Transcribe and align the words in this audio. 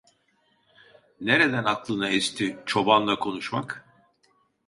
Nereden 1.21 1.63
aklına 1.63 2.09
esti 2.09 2.59
çobanla 2.65 3.19
konuşmak! 3.19 3.85